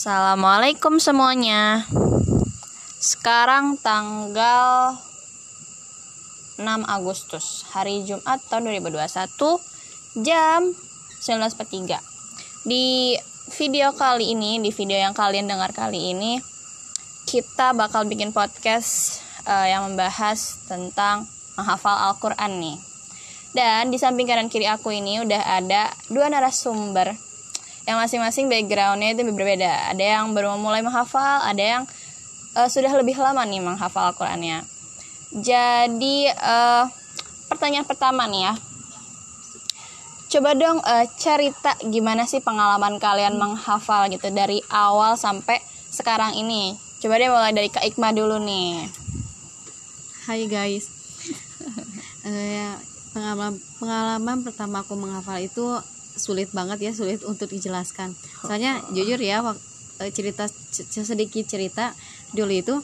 [0.00, 1.84] Assalamualaikum semuanya.
[2.96, 4.96] Sekarang tanggal
[6.56, 8.96] 6 Agustus, hari Jumat tahun 2021,
[10.24, 10.72] jam
[11.20, 12.00] 19.43.
[12.64, 13.12] Di
[13.52, 16.40] video kali ini, di video yang kalian dengar kali ini,
[17.28, 21.28] kita bakal bikin podcast uh, yang membahas tentang
[21.60, 22.78] menghafal Al-Quran nih.
[23.52, 27.12] Dan di samping kanan kiri aku ini udah ada dua narasumber
[27.90, 29.90] yang masing-masing backgroundnya itu berbeda.
[29.90, 31.82] Ada yang baru mulai menghafal ada yang
[32.54, 34.62] uh, sudah lebih lama nih menghafal Al-Qurannya.
[35.34, 36.86] Jadi uh,
[37.50, 38.54] pertanyaan pertama nih ya.
[40.30, 45.58] Coba dong uh, cerita gimana sih pengalaman kalian menghafal gitu dari awal sampai
[45.90, 46.78] sekarang ini.
[47.02, 48.86] Coba deh mulai dari Kak Ikma dulu nih.
[50.30, 50.86] Hai guys.
[52.22, 52.78] Uh,
[53.10, 55.66] pengalaman pengalaman pertama aku menghafal itu
[56.16, 58.14] sulit banget ya sulit untuk dijelaskan.
[58.46, 59.42] Soalnya jujur ya
[60.02, 60.48] eh, cerita
[61.04, 61.94] sedikit cerita.
[62.32, 62.74] Dulu itu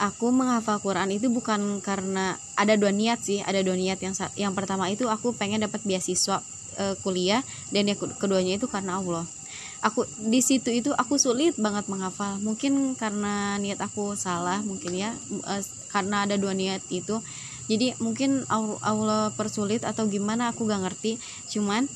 [0.00, 4.00] aku menghafal Quran itu bukan karena ada dua niat sih ada dua niat.
[4.00, 6.40] Yang yang pertama itu aku pengen dapat beasiswa
[6.80, 9.28] uh, kuliah dan yang keduanya itu karena Allah.
[9.80, 12.40] Aku di situ itu aku sulit banget menghafal.
[12.40, 15.12] Mungkin karena niat aku salah mungkin ya
[15.44, 15.62] uh,
[15.92, 17.20] karena ada dua niat itu.
[17.70, 18.42] Jadi mungkin
[18.82, 21.22] Allah persulit atau gimana aku gak ngerti.
[21.54, 21.86] Cuman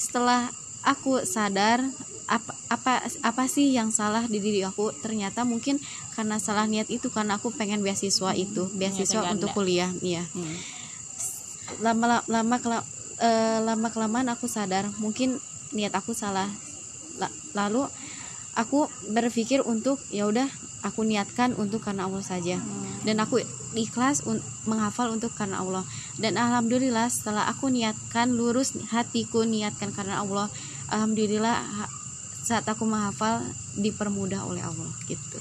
[0.00, 0.48] setelah
[0.88, 1.84] aku sadar
[2.30, 5.76] apa apa apa sih yang salah di diri aku ternyata mungkin
[6.14, 10.22] karena salah niat itu karena aku pengen beasiswa hmm, itu beasiswa untuk kuliah iya.
[10.32, 10.56] Hmm.
[11.84, 12.78] lama lama lama,
[13.20, 15.36] uh, lama kelamaan aku sadar mungkin
[15.74, 16.50] niat aku salah.
[17.54, 17.86] Lalu
[18.58, 20.46] aku berpikir untuk ya udah
[20.82, 22.56] aku niatkan untuk karena Allah saja.
[22.58, 22.88] Hmm.
[23.00, 23.40] dan aku
[23.72, 24.28] ikhlas
[24.68, 25.84] menghafal untuk karena Allah.
[26.20, 30.52] Dan alhamdulillah setelah aku niatkan lurus hatiku niatkan karena Allah
[30.92, 31.64] alhamdulillah
[32.44, 33.40] saat aku menghafal
[33.78, 35.38] dipermudah oleh Allah gitu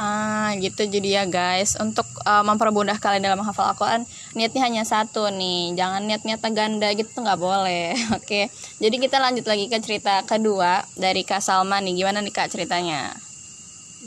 [0.00, 0.88] Ah gitu.
[0.88, 5.76] Jadi ya guys untuk uh, mempermudah kalian dalam menghafal Al-Quran niatnya hanya satu nih.
[5.76, 7.92] Jangan niat-niat ganda gitu nggak boleh.
[8.16, 8.48] Oke.
[8.80, 11.92] Jadi kita lanjut lagi ke cerita kedua dari Kak Salma nih.
[11.96, 13.12] Gimana nih Kak ceritanya?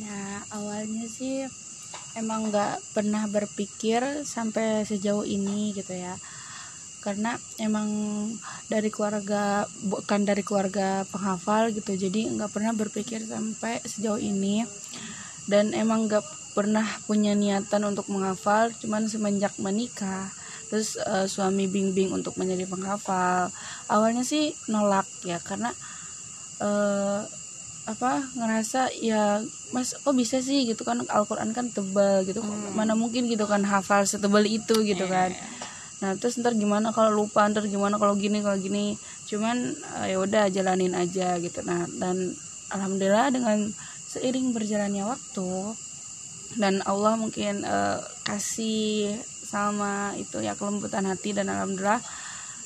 [0.02, 1.46] Nah awalnya sih
[2.18, 6.18] emang nggak pernah berpikir sampai sejauh ini gitu ya.
[7.06, 7.86] Karena emang
[8.66, 11.94] dari keluarga bukan dari keluarga penghafal gitu.
[11.94, 14.66] Jadi nggak pernah berpikir sampai sejauh ini
[15.46, 16.26] dan emang gak
[16.56, 20.32] pernah punya niatan untuk menghafal cuman semenjak menikah
[20.72, 23.52] terus uh, suami bimbing untuk menjadi penghafal
[23.92, 25.70] awalnya sih nolak ya karena
[26.64, 27.22] uh,
[27.86, 32.74] apa ngerasa ya mas kok bisa sih gitu kan Al-Quran kan tebal gitu hmm.
[32.74, 35.30] mana mungkin gitu kan hafal setebal itu gitu yeah.
[35.30, 35.66] kan iya, iya.
[36.02, 38.98] nah terus ntar gimana kalau lupa ntar gimana kalau gini kalau gini
[39.30, 42.34] cuman uh, ya udah jalanin aja gitu nah dan
[42.74, 43.70] alhamdulillah dengan
[44.16, 45.52] seiring berjalannya waktu
[46.56, 49.12] dan Allah mungkin uh, kasih
[49.46, 52.00] sama itu ya kelembutan hati dan alhamdulillah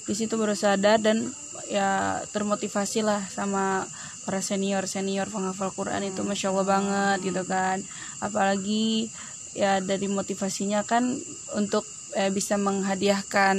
[0.10, 1.30] di situ baru sadar dan
[1.70, 3.86] ya termotivasi lah sama
[4.26, 7.78] para senior senior penghafal Quran itu masya Allah banget gitu kan.
[8.18, 9.10] Apalagi
[9.54, 11.14] ya dari motivasinya kan
[11.54, 11.86] untuk
[12.18, 13.58] eh, bisa menghadiahkan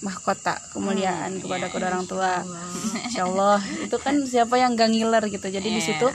[0.00, 2.32] mahkota kemuliaan hmm, kepada yeah, kedua orang tua.
[3.08, 3.60] Insya Allah.
[3.84, 5.52] Itu kan siapa yang gak ngiler gitu.
[5.52, 5.76] Jadi yeah.
[5.76, 6.08] di situ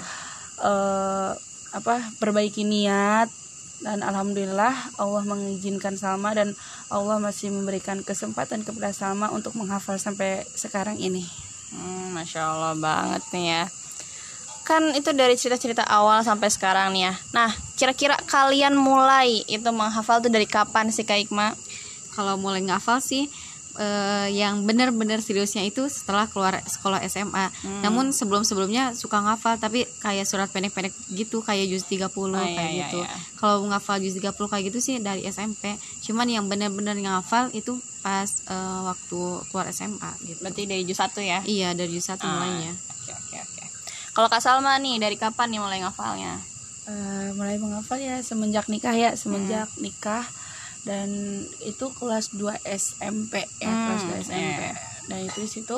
[0.62, 1.34] uh,
[1.76, 3.28] apa perbaiki niat
[3.84, 6.56] dan alhamdulillah Allah mengizinkan Salma dan
[6.88, 11.28] Allah masih memberikan kesempatan kepada Salma untuk menghafal sampai sekarang ini.
[11.76, 13.64] Hmm, Masya Allah banget nih ya.
[14.66, 17.14] Kan itu dari cerita-cerita awal sampai sekarang nih ya.
[17.36, 21.54] Nah, kira-kira kalian mulai itu menghafal tuh dari kapan sih Kak Ikma?
[22.16, 23.28] Kalau mulai menghafal sih
[23.76, 27.52] uh, yang benar-benar seriusnya itu setelah keluar sekolah SMA.
[27.52, 27.82] Hmm.
[27.84, 32.72] Namun sebelum-sebelumnya suka ngafal tapi kayak surat pendek-pendek gitu kayak juz 30 oh, iya, kayak
[32.72, 33.00] iya, gitu.
[33.04, 33.16] Iya.
[33.40, 35.76] Kalau ngafal juz 30 kayak gitu sih dari SMP.
[36.04, 39.22] Cuman yang benar-benar ngafal itu pas uh, waktu
[39.52, 40.40] keluar SMA gitu.
[40.42, 41.40] Berarti dari juz 1 ya?
[41.44, 42.72] Iya, dari juz 1 ah, mulainya.
[42.72, 43.64] Oke, oke, oke.
[44.16, 46.40] Kalau Kak Salma nih dari kapan nih mulai ngafalnya?
[46.86, 49.82] Uh, mulai menghafal ya semenjak nikah ya, semenjak hmm.
[49.82, 50.22] nikah
[50.86, 51.10] dan
[51.66, 54.78] itu kelas 2 SMP ya hmm, kelas 2 SMP yeah.
[55.10, 55.78] dan itu di situ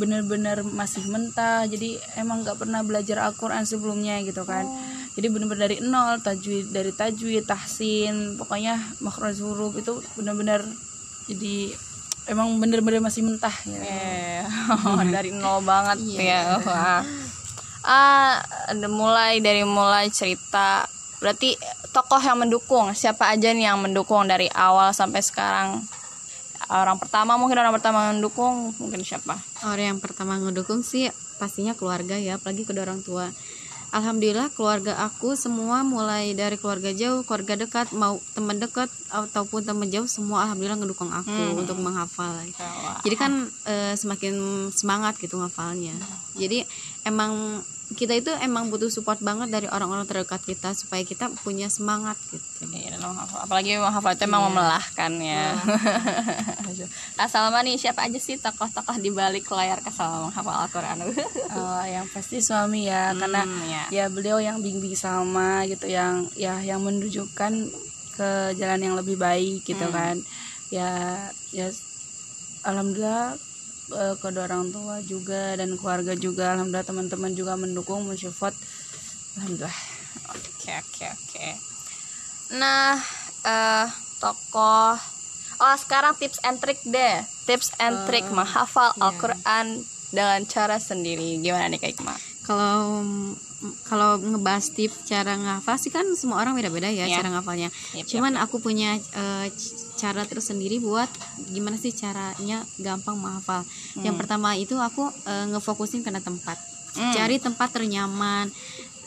[0.00, 4.78] bener-bener masih mentah jadi emang nggak pernah belajar Al-Quran sebelumnya gitu kan oh.
[5.18, 10.64] jadi bener-bener dari nol tajwid dari tajwid tahsin pokoknya makhraj huruf itu bener-bener
[11.28, 11.76] jadi
[12.30, 14.42] emang bener-bener masih mentah ya yeah.
[14.88, 16.56] oh, dari nol banget yeah.
[16.56, 17.02] ya wah
[17.84, 18.38] ah
[18.86, 20.86] mulai dari mulai cerita
[21.18, 21.54] berarti
[21.90, 25.82] tokoh yang mendukung siapa aja nih yang mendukung dari awal sampai sekarang?
[26.68, 29.38] Orang pertama mungkin orang pertama mendukung mungkin siapa?
[29.64, 33.26] Orang yang pertama mendukung sih pastinya keluarga ya apalagi kedua orang tua.
[33.88, 39.88] Alhamdulillah keluarga aku semua mulai dari keluarga jauh keluarga dekat mau teman dekat ataupun teman
[39.88, 41.56] jauh semua alhamdulillah ngedukung aku Hmm.
[41.56, 42.36] untuk menghafal.
[43.00, 45.96] Jadi kan eh, semakin semangat gitu ngafalnya.
[46.36, 46.68] Jadi
[47.08, 52.20] emang kita itu emang butuh support banget dari orang-orang terdekat kita supaya kita punya semangat
[52.28, 53.00] gitu Iya,
[53.38, 55.56] apalagi menghafal itu emang memelahkan ya.
[57.16, 60.98] Kak Salma nih siapa aja sih tokoh-tokoh di balik layar Kak Salma menghafal Al-Qur'an?
[61.00, 63.84] Oh, yang pasti suami ya karena Hmm, ya.
[63.88, 67.52] ya beliau yang bimbing sama gitu yang ya yang menunjukkan
[68.12, 69.94] ke jalan yang lebih baik gitu Hmm.
[69.94, 70.16] kan
[70.68, 71.16] ya
[71.48, 71.70] ya
[72.62, 73.38] alhamdulillah
[73.92, 78.52] eh, kedua orang tua juga dan keluarga juga alhamdulillah teman-teman juga mendukung mensupport
[79.38, 79.78] alhamdulillah
[80.28, 81.46] Oke, oke, oke.
[82.60, 83.00] Nah,
[83.48, 83.86] eh
[84.20, 84.98] tokoh
[85.58, 87.18] Oh, sekarang tips and trick deh.
[87.50, 89.74] Tips and trick menghafal Al-Qur'an
[90.14, 91.42] dengan cara sendiri.
[91.42, 92.14] Gimana nih Kak Ikma?
[92.48, 93.04] Kalau
[93.84, 97.18] kalau ngebahas tips cara ngafal sih kan semua orang beda-beda ya Iya.
[97.18, 98.94] cara ngafalnya Yep, cuman aku punya
[99.50, 101.10] c- cara tersendiri buat
[101.48, 103.66] gimana sih caranya gampang menghafal
[103.98, 106.56] yang pertama itu aku eh, ngefokusin kena tempat
[106.88, 107.12] Hmm.
[107.12, 108.48] cari tempat ternyaman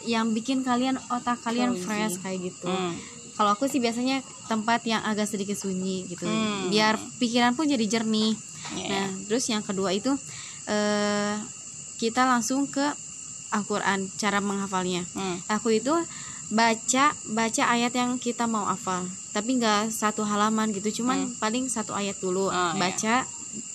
[0.04, 1.82] yang bikin kalian otak kalian Cozy.
[1.82, 2.94] fresh kayak gitu Hmm.
[3.34, 6.68] kalau aku sih biasanya tempat yang agak sedikit sunyi gitu Hmm.
[6.68, 8.36] biar pikiran pun jadi jernih
[8.74, 8.88] Iya.
[8.88, 10.12] nah terus yang kedua itu
[10.68, 11.36] eh
[11.98, 12.86] kita langsung ke
[13.52, 15.38] Al-Quran cara menghafalnya Hmm.
[15.48, 15.92] aku itu
[16.50, 21.92] baca baca ayat yang kita mau hafal tapi nggak satu halaman gitu cuman paling satu
[21.92, 22.56] ayat dulu Hmm.
[22.56, 22.80] Oh, iya.
[22.82, 23.16] baca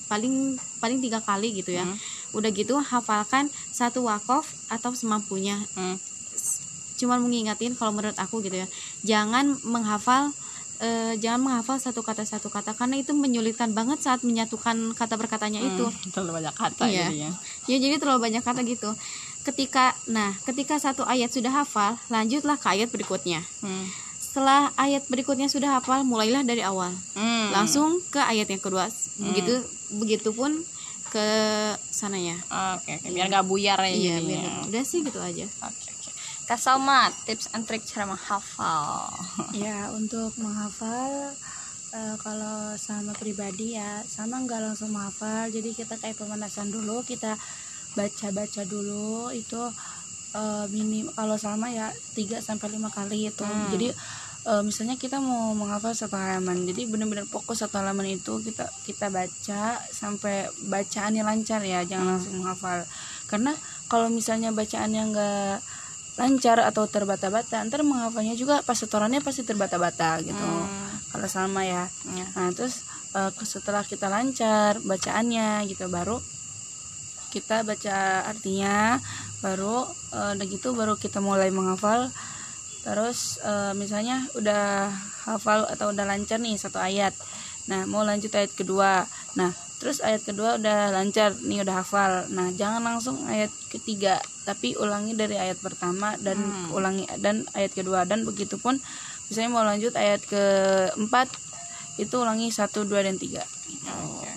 [0.06, 0.34] paling
[0.78, 1.96] paling tiga kali gitu ya Hmm.
[2.32, 5.96] udah gitu hafalkan satu wakof atau semampunya Hmm.
[6.96, 8.68] cuman mengingatin kalau menurut aku gitu ya
[9.02, 10.32] jangan menghafal
[10.78, 15.56] eh, jangan menghafal satu kata satu kata karena itu menyulitkan banget saat menyatukan kata perkatanya
[15.58, 17.08] itu Hmm, terlalu banyak kata Iya.
[17.08, 17.30] jadinya.
[17.66, 18.92] ya jadi terlalu banyak kata gitu
[19.46, 23.86] ketika nah ketika satu ayat sudah hafal lanjutlah ke ayat berikutnya Hmm.
[24.12, 27.48] setelah ayat berikutnya sudah hafal mulailah dari awal Hmm.
[27.50, 28.90] langsung ke ayat yang kedua
[29.22, 29.62] begitu
[29.94, 30.58] begitupun
[31.06, 31.26] ke
[31.78, 32.34] sananya
[32.74, 33.08] Oke, oke.
[33.08, 36.10] biar nggak buyar ya iya biar udah sih gitu aja Oke, oke.
[36.44, 39.10] Kak Salma, tips and trick cara menghafal.
[39.56, 41.34] ya untuk menghafal
[41.90, 47.34] eh, kalau sama pribadi ya sama nggak langsung menghafal jadi kita kayak pemanasan dulu kita
[47.96, 49.58] baca-baca dulu itu
[50.32, 53.72] eh, minim kalau sama ya 3 sampai lima kali itu Hmm.
[53.72, 53.88] jadi
[54.44, 59.08] eh, misalnya kita mau menghafal satu halaman jadi benar-benar fokus satu halaman itu kita kita
[59.08, 62.84] baca sampai bacaannya lancar ya jangan langsung menghafal
[63.26, 63.56] karena
[63.86, 65.56] kalau misalnya bacaannya nggak
[66.16, 70.94] lancar atau terbata-bata ntar menghafalnya juga pas setorannya pasti terbata-bata gitu Hmm.
[71.10, 72.26] kalau sama ya Ya.
[72.34, 76.20] nah terus eh, setelah kita lancar bacaannya gitu baru
[77.30, 79.00] kita baca artinya
[79.44, 79.84] baru
[80.14, 82.08] eh, udah gitu baru kita mulai menghafal.
[82.86, 84.90] Terus eh, misalnya udah
[85.26, 87.12] hafal atau udah lancar nih satu ayat.
[87.66, 89.04] Nah mau lanjut ayat kedua.
[89.38, 92.12] Nah terus ayat kedua udah lancar nih udah hafal.
[92.32, 96.38] Nah jangan langsung ayat ketiga tapi ulangi dari ayat pertama dan
[96.70, 98.06] ulangi dan ayat kedua.
[98.06, 98.78] Dan begitupun
[99.28, 101.28] misalnya mau lanjut ayat keempat
[101.98, 103.42] itu ulangi satu dua dan tiga.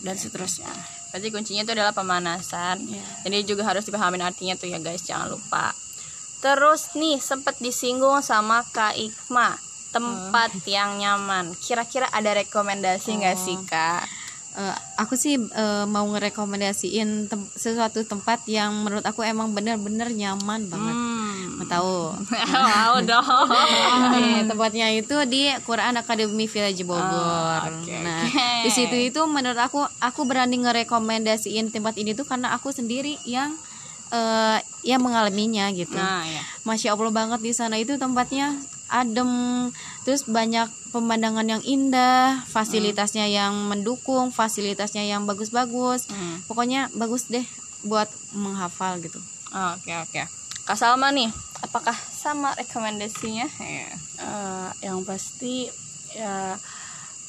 [0.01, 2.78] Dan seterusnya Berarti kuncinya itu adalah pemanasan.
[2.84, 3.04] Iya.
[3.24, 5.74] Jadi juga harus dipahamin artinya tuh ya guys, jangan lupa.
[6.40, 9.58] Terus nih sempat disinggung sama Kak Ikma
[9.89, 11.51] tempat yang nyaman.
[11.58, 14.06] Kira-kira ada rekomendasi nggak sih Kak?
[14.51, 20.66] Eh, aku sih eh, mau ngerekomendasiin tem- sesuatu tempat yang menurut aku emang bener-bener nyaman
[20.66, 21.56] banget Hmm.
[21.56, 21.96] mau tahu
[22.72, 23.48] Mau dong.
[24.12, 27.04] Nih, tempatnya itu di Quran Academy Village Bogor.
[27.04, 27.94] Oh, nah, oke.
[28.66, 33.54] Di situ itu menurut aku aku berani ngerekomendasiin tempat ini tuh karena aku sendiri yang
[34.10, 35.94] eh yang mengalaminya gitu.
[35.94, 36.42] Nah, ya.
[36.66, 38.58] Masya Allah banget di sana itu tempatnya
[38.89, 39.70] adem,
[40.01, 46.10] terus banyak pemandangan yang indah, fasilitasnya yang mendukung, fasilitasnya yang bagus-bagus.
[46.10, 46.42] Hmm.
[46.50, 47.46] Pokoknya bagus deh
[47.86, 49.22] buat menghafal gitu.
[49.78, 50.22] Oke, oke.
[50.66, 51.30] Kak Salma nih,
[51.62, 53.46] apakah sama rekomendasinya?
[53.62, 53.89] Ya.
[54.20, 55.70] Eh, yang pasti
[56.18, 56.58] ya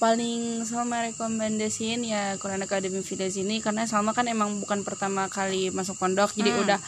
[0.00, 5.69] paling sama rekomendasiin ya Quran Academy Village ini karena Salma kan emang bukan pertama kali
[5.69, 6.62] masuk pondok jadi Hmm.
[6.64, 6.80] udah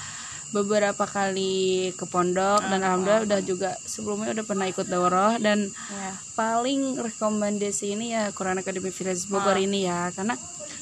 [0.51, 1.55] beberapa kali
[1.93, 6.13] ke pondok dan alhamdulillah udah juga sebelumnya udah pernah ikut daurah dan Ya.
[6.35, 10.37] paling rekomendasi ini ya Quran Academy Village Bogor ini ya karena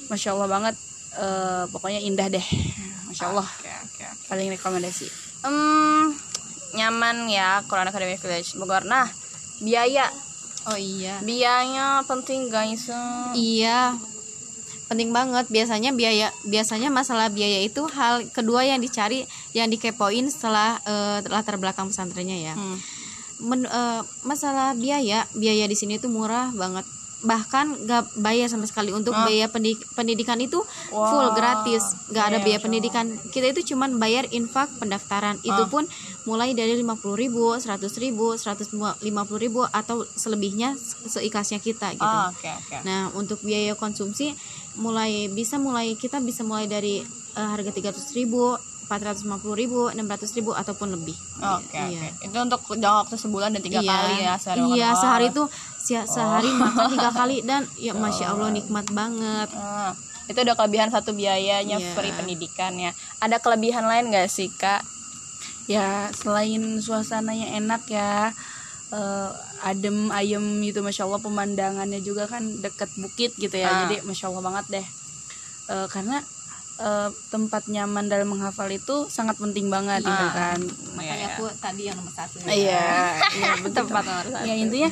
[0.07, 0.75] masya Allah banget
[1.17, 2.47] eh, pokoknya indah deh
[3.07, 4.27] masya Allah Oke, oke, oke.
[4.27, 5.07] paling rekomendasi
[5.41, 6.13] Hmm,
[6.73, 8.85] nyaman ya Quran Academy Village Bogor.
[8.85, 9.09] Nah,
[9.59, 10.05] biaya.
[10.71, 11.19] Oh iya.
[11.21, 12.87] Biayanya penting guys.
[13.35, 13.99] Iya.
[14.91, 19.23] penting banget biasanya biaya biasanya masalah biaya itu hal kedua yang dicari
[19.55, 22.75] yang dikepoin setelah eh, latar belakang pesantrennya ya Hmm.
[23.39, 26.83] Men- eh, masalah biaya biaya di sini tuh murah banget
[27.23, 28.91] bahkan gak bayar sama sekali.
[28.91, 29.25] Untuk Ah.
[29.25, 30.61] biaya pendi- pendidikan itu
[30.91, 31.05] Wah.
[31.07, 31.83] full gratis.
[32.09, 33.07] Gak ada Iya, biaya pendidikan.
[33.27, 35.37] Kita itu cuman bayar infak pendaftaran.
[35.41, 35.85] Itu pun
[36.25, 39.03] mulai dari 50.000 ribu 100 ribu 150
[39.37, 42.01] ribu atau selebihnya se- seikhlasnya kita gitu.
[42.03, 42.77] Ah, oke oke.
[42.83, 44.33] Nah, untuk biaya konsumsi
[44.75, 47.71] mulai bisa mulai kita bisa mulai dari eh, harga
[48.91, 51.15] 300.000, 450.000, 600.000 ataupun lebih.
[51.39, 52.11] Oke Iya.
[52.11, 52.27] oke.
[52.27, 53.89] Itu untuk jangka waktu sebulan dan tiga Iya.
[53.89, 54.75] kali ya sehari makan.
[54.75, 54.97] Iya, Oh.
[54.97, 55.43] sehari itu
[55.79, 59.49] se- sehari makan tiga kali dan ya masya Allah nikmat banget.
[59.53, 59.95] Ah,
[60.27, 61.95] itu udah kelebihan satu biayanya Iya.
[61.95, 62.91] free pendidikan ya.
[63.19, 64.83] Ada kelebihan lain gak sih kak?
[65.67, 68.35] ya selain suasananya enak ya
[68.91, 69.31] eh,
[69.63, 73.79] adem ayem gitu masya allah pemandangannya juga kan deket bukit gitu ya Ah.
[73.87, 74.87] jadi masya allah banget deh
[75.71, 76.19] Eh, karena
[76.81, 80.33] eh, tempat nyaman dalam menghafal itu sangat penting banget gitu Ah.
[80.33, 80.59] kan
[80.95, 82.41] Makanya aku tadi yang nomor satu.
[82.41, 82.49] ya.
[82.51, 82.87] iya
[83.39, 84.45] iya betul Tempat nomor satu.
[84.45, 84.91] ya intinya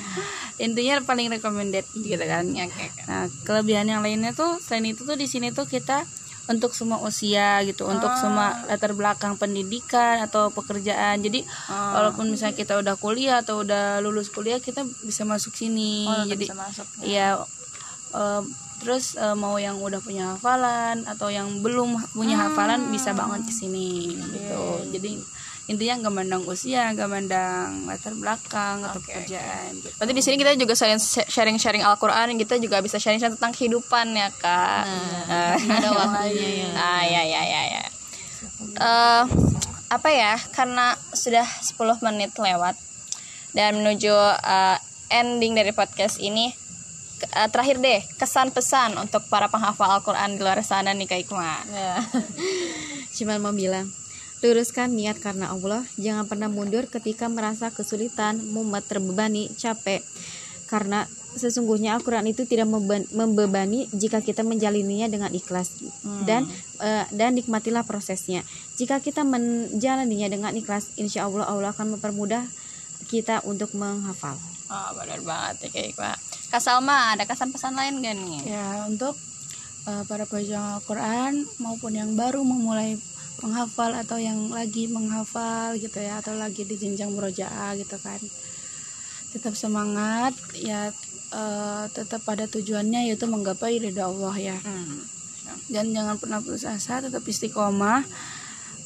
[0.59, 3.02] intinya paling recommended gitu kan Ya, Oke oke.
[3.07, 6.04] Nah, kelebihan yang lainnya tuh selain itu tuh di sini tuh kita
[6.47, 11.18] untuk semua usia gitu, untuk semua latar belakang pendidikan atau pekerjaan.
[11.18, 11.92] Jadi Ah.
[11.95, 16.04] walaupun misalnya kita udah kuliah atau udah lulus kuliah, kita bisa masuk sini.
[16.04, 16.87] Oh, Jadi bisa masuk.
[17.02, 17.37] iya
[18.11, 18.42] eh,
[18.79, 23.53] terus eh, mau yang udah punya hafalan atau yang belum punya hafalan bisa banget ke
[23.53, 24.63] sini gitu.
[24.95, 25.19] Jadi
[25.69, 29.93] intinya gak mandang usia, gak mandang latar belakang atau pekerjaan gitu.
[30.01, 30.97] Berarti di sini kita juga selain
[31.29, 34.85] sharing-sharing Al-Qur'an, kita juga bisa sharing-sharing tentang kehidupan ya, Kak.
[35.29, 36.69] Nah, Ada waktunya ya.
[36.89, 37.83] Ah, ya ya ya ya.
[38.81, 39.25] Eh,
[39.93, 40.41] apa ya?
[40.57, 42.81] Karena sudah 10 menit lewat
[43.53, 44.79] dan menuju eh,
[45.13, 46.49] ending dari podcast ini
[47.21, 51.55] eh, terakhir deh kesan pesan untuk para penghafal Al-Qur'an di luar sana nih Kak Ikma.
[53.17, 53.87] Cuman mau bilang,
[54.45, 60.05] luruskan niat karena Allah, jangan pernah mundur ketika merasa kesulitan, mumet, terbebani, capek.
[60.69, 61.09] Karena
[61.39, 65.81] sesungguhnya Al-Quran itu tidak membe- membebani jika kita menjalininya dengan ikhlas
[66.27, 66.45] dan
[66.83, 68.43] eh, dan nikmatilah prosesnya.
[68.77, 72.45] Jika kita menjalaninya dengan ikhlas, insya Allah Allah akan mempermudah
[73.09, 74.37] kita untuk menghafal.
[74.69, 76.13] Oh, benar banget ya Kak Ikma.
[76.49, 78.57] Kak Salma, ada kesan pesan lain gak nih?
[78.57, 79.12] Ya, untuk
[79.85, 82.97] uh, para pejuang Al-Quran maupun yang baru memulai
[83.45, 88.17] menghafal atau yang lagi menghafal gitu ya atau lagi di jenjang murojaah gitu kan.
[89.37, 90.88] Tetap semangat ya
[91.37, 94.57] uh, tetap pada tujuannya yaitu menggapai ridha Allah ya.
[94.57, 95.05] Hmm.
[95.69, 98.09] Dan jangan pernah putus asa, tetap istiqomah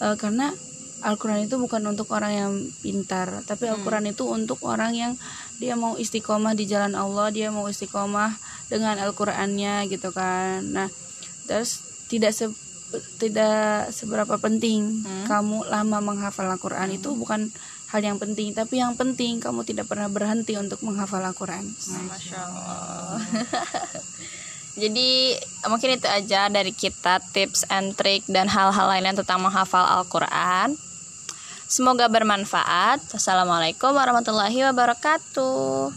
[0.02, 0.50] uh, karena
[1.02, 5.12] Al-Quran itu bukan untuk orang yang pintar, tapi Al-Quran itu untuk orang yang
[5.58, 8.34] dia mau istiqomah di jalan Allah, dia mau istiqomah
[8.66, 10.62] dengan Al-Qur'annya gitu kan.
[10.64, 10.86] Nah,
[11.44, 12.54] terus tidak se-
[13.16, 14.84] tidak seberapa penting
[15.24, 17.50] kamu lama menghafal Al-Qur'an itu bukan
[17.88, 21.64] hal yang penting, tapi yang penting kamu tidak pernah berhenti untuk menghafal Al-Qur'an.
[22.06, 23.18] Masya Allah.
[24.72, 25.36] Jadi
[25.68, 30.72] mungkin itu aja dari kita tips and trick dan hal-hal lainnya tentang menghafal Al-Quran.
[31.72, 33.00] Semoga bermanfaat.
[33.16, 35.88] Wassalamualaikum warahmatullahi wabarakatuh.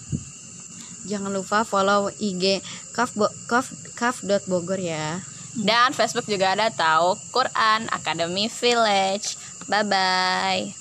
[1.03, 2.63] Jangan lupa follow IG
[2.95, 3.11] kaf
[4.79, 5.19] ya.
[5.59, 9.35] Dan Facebook juga ada tahu Quran Academy Village.
[9.67, 10.71] Bye bye.